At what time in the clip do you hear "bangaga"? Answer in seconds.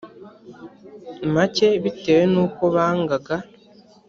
2.75-3.35